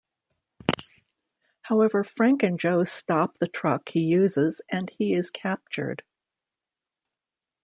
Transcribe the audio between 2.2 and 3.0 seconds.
and Joe